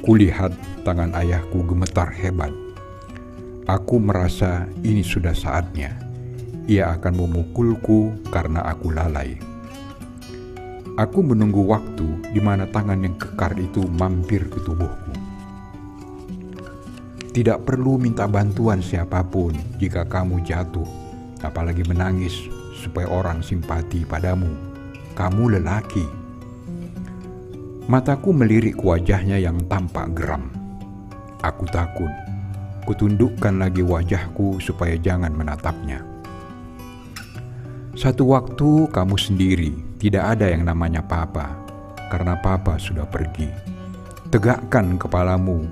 Kulihat 0.00 0.56
tangan 0.88 1.12
ayahku 1.12 1.68
gemetar 1.68 2.08
hebat. 2.16 2.56
Aku 3.68 4.00
merasa 4.00 4.64
ini 4.80 5.04
sudah 5.04 5.36
saatnya. 5.36 6.05
Ia 6.66 6.98
akan 6.98 7.14
memukulku 7.14 8.26
karena 8.34 8.66
aku 8.66 8.90
lalai. 8.90 9.38
Aku 10.98 11.22
menunggu 11.22 11.62
waktu 11.62 12.34
di 12.34 12.42
mana 12.42 12.66
tangan 12.66 13.06
yang 13.06 13.14
kekar 13.14 13.54
itu 13.54 13.86
mampir 13.86 14.50
ke 14.50 14.58
tubuhku. 14.66 15.14
Tidak 17.30 17.62
perlu 17.62 18.02
minta 18.02 18.26
bantuan 18.26 18.82
siapa 18.82 19.22
pun 19.22 19.54
jika 19.78 20.10
kamu 20.10 20.42
jatuh, 20.42 20.88
apalagi 21.46 21.86
menangis 21.86 22.34
supaya 22.74 23.06
orang 23.14 23.46
simpati 23.46 24.02
padamu. 24.02 24.50
Kamu 25.14 25.54
lelaki. 25.54 26.02
Mataku 27.86 28.34
melirik 28.34 28.82
wajahnya 28.82 29.38
yang 29.38 29.62
tampak 29.70 30.18
geram. 30.18 30.50
Aku 31.46 31.62
takut. 31.70 32.10
Kutundukkan 32.82 33.54
lagi 33.54 33.86
wajahku 33.86 34.58
supaya 34.58 34.98
jangan 34.98 35.30
menatapnya. 35.30 36.15
Satu 37.96 38.28
waktu 38.28 38.92
kamu 38.92 39.16
sendiri, 39.16 39.72
tidak 39.96 40.36
ada 40.36 40.52
yang 40.52 40.68
namanya 40.68 41.00
papa, 41.00 41.56
karena 42.12 42.36
papa 42.44 42.76
sudah 42.76 43.08
pergi. 43.08 43.48
Tegakkan 44.28 45.00
kepalamu, 45.00 45.64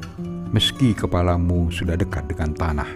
meski 0.49 0.97
kepalamu 0.97 1.69
sudah 1.69 2.01
dekat 2.01 2.25
dengan 2.25 2.57
tanah. 2.57 2.89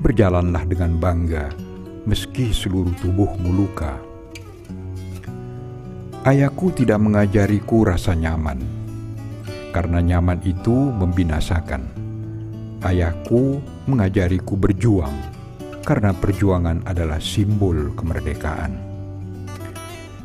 Berjalanlah 0.00 0.64
dengan 0.64 0.96
bangga, 0.96 1.52
meski 2.08 2.56
seluruh 2.56 2.96
tubuhmu 3.04 3.52
luka. 3.52 4.00
Ayahku 6.24 6.72
tidak 6.72 7.04
mengajariku 7.04 7.84
rasa 7.84 8.16
nyaman, 8.16 8.64
karena 9.76 10.00
nyaman 10.00 10.40
itu 10.40 10.72
membinasakan. 10.72 11.84
Ayahku 12.80 13.60
mengajariku 13.84 14.56
berjuang, 14.56 15.12
karena 15.84 16.16
perjuangan 16.16 16.88
adalah 16.88 17.20
simbol 17.20 17.92
kemerdekaan. 17.92 18.72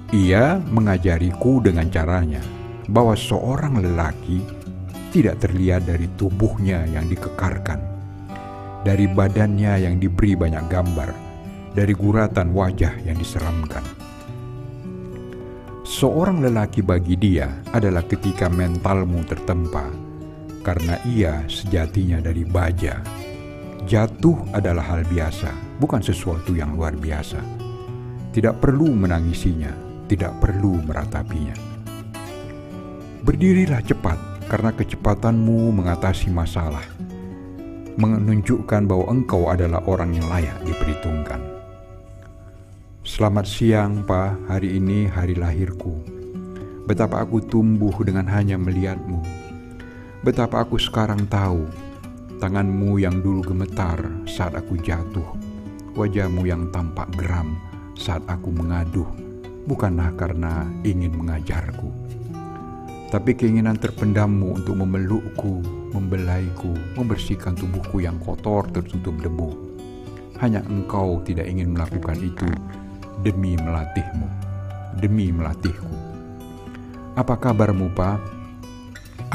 Ia 0.10 0.58
mengajariku 0.58 1.62
dengan 1.62 1.86
caranya 1.92 2.42
bahwa 2.90 3.14
seorang 3.14 3.78
lelaki 3.78 4.42
tidak 5.14 5.38
terlihat 5.44 5.86
dari 5.86 6.10
tubuhnya 6.18 6.88
yang 6.90 7.06
dikekarkan, 7.06 7.78
dari 8.82 9.06
badannya 9.06 9.86
yang 9.86 10.02
diberi 10.02 10.34
banyak 10.34 10.66
gambar, 10.66 11.14
dari 11.78 11.94
guratan 11.94 12.50
wajah 12.56 12.98
yang 13.06 13.20
diseramkan. 13.20 13.86
Seorang 15.86 16.42
lelaki 16.42 16.82
bagi 16.82 17.18
dia 17.18 17.50
adalah 17.74 18.06
ketika 18.06 18.50
mentalmu 18.50 19.22
tertempa, 19.26 19.90
karena 20.62 20.98
ia 21.06 21.46
sejatinya 21.50 22.22
dari 22.22 22.46
baja. 22.46 23.19
Jatuh 23.88 24.36
adalah 24.52 24.84
hal 24.84 25.08
biasa, 25.08 25.80
bukan 25.80 26.04
sesuatu 26.04 26.52
yang 26.52 26.76
luar 26.76 27.00
biasa. 27.00 27.40
Tidak 28.36 28.60
perlu 28.60 28.92
menangisinya, 28.92 29.72
tidak 30.12 30.36
perlu 30.44 30.84
meratapinya. 30.84 31.56
Berdirilah 33.24 33.80
cepat, 33.80 34.20
karena 34.52 34.76
kecepatanmu 34.76 35.72
mengatasi 35.80 36.28
masalah, 36.28 36.84
menunjukkan 37.96 38.84
bahwa 38.84 39.16
engkau 39.16 39.48
adalah 39.48 39.80
orang 39.88 40.12
yang 40.12 40.28
layak 40.28 40.60
diperhitungkan. 40.68 41.40
Selamat 43.08 43.48
siang, 43.48 44.04
Pak. 44.04 44.52
Hari 44.52 44.76
ini 44.76 45.08
hari 45.08 45.40
lahirku. 45.40 46.04
Betapa 46.84 47.24
aku 47.24 47.40
tumbuh 47.48 47.96
dengan 48.04 48.28
hanya 48.28 48.60
melihatmu. 48.60 49.24
Betapa 50.20 50.68
aku 50.68 50.76
sekarang 50.76 51.24
tahu 51.32 51.89
tanganmu 52.40 53.04
yang 53.04 53.20
dulu 53.20 53.44
gemetar 53.44 54.00
saat 54.24 54.56
aku 54.56 54.80
jatuh, 54.80 55.28
wajahmu 55.94 56.48
yang 56.48 56.72
tampak 56.72 57.12
geram 57.20 57.60
saat 58.00 58.24
aku 58.32 58.48
mengaduh, 58.56 59.08
bukanlah 59.68 60.16
karena 60.16 60.64
ingin 60.88 61.12
mengajarku, 61.20 61.92
tapi 63.12 63.36
keinginan 63.36 63.76
terpendammu 63.76 64.56
untuk 64.56 64.80
memelukku, 64.80 65.60
membelaiku, 65.92 66.72
membersihkan 66.96 67.60
tubuhku 67.60 68.00
yang 68.00 68.16
kotor 68.24 68.72
tertutup 68.72 69.20
debu. 69.20 69.50
Hanya 70.40 70.64
engkau 70.72 71.20
tidak 71.28 71.52
ingin 71.52 71.76
melakukan 71.76 72.16
itu 72.24 72.48
demi 73.20 73.60
melatihmu, 73.60 74.28
demi 75.04 75.36
melatihku. 75.36 75.92
Apa 77.20 77.36
kabarmu, 77.36 77.92
Pak? 77.92 78.18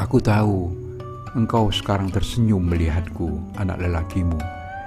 Aku 0.01 0.17
tahu 0.17 0.84
engkau 1.35 1.67
sekarang 1.67 2.07
tersenyum 2.07 2.63
melihatku, 2.63 3.43
anak 3.59 3.83
lelakimu, 3.83 4.39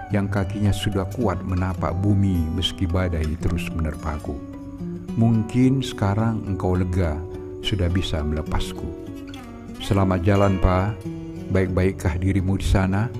yang 0.08 0.32
kakinya 0.32 0.72
sudah 0.72 1.04
kuat 1.12 1.36
menapak 1.44 1.92
bumi 2.00 2.40
meski 2.56 2.88
badai 2.88 3.36
terus 3.44 3.68
menerpaku. 3.76 4.32
Mungkin 5.20 5.84
sekarang 5.84 6.40
engkau 6.48 6.72
lega, 6.72 7.20
sudah 7.60 7.92
bisa 7.92 8.24
melepasku. 8.24 8.88
Selamat 9.84 10.24
jalan, 10.24 10.56
Pak. 10.56 10.96
Baik-baikkah 11.52 12.16
dirimu 12.16 12.56
di 12.56 12.64
sana? 12.64 13.12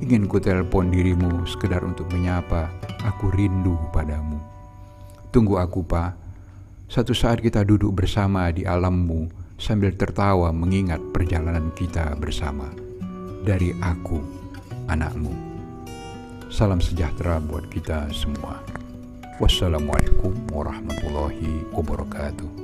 Ingin 0.00 0.24
ku 0.24 0.40
telepon 0.40 0.88
dirimu 0.88 1.44
sekedar 1.44 1.84
untuk 1.84 2.08
menyapa, 2.16 2.72
aku 3.04 3.28
rindu 3.28 3.76
padamu. 3.92 4.40
Tunggu 5.28 5.60
aku, 5.60 5.84
Pak. 5.84 6.16
Satu 6.88 7.12
saat 7.12 7.44
kita 7.44 7.60
duduk 7.60 7.92
bersama 7.92 8.48
di 8.48 8.64
alammu 8.64 9.43
sambil 9.58 9.94
tertawa 9.94 10.50
mengingat 10.50 11.00
perjalanan 11.14 11.70
kita 11.74 12.14
bersama. 12.18 12.70
Dari 13.44 13.76
aku, 13.84 14.18
anakmu. 14.88 15.32
Salam 16.48 16.80
sejahtera 16.80 17.42
buat 17.42 17.66
kita 17.68 18.08
semua. 18.14 18.62
Wassalamualaikum 19.42 20.32
warahmatullahi 20.54 21.66
wabarakatuh. 21.74 22.63